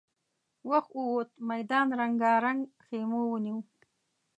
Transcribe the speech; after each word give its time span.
وخت 0.69 0.91
ووت، 0.97 1.29
ميدان 1.49 1.87
رنګارنګ 2.01 2.59
خيمو 2.85 3.21
ونيو. 3.31 3.57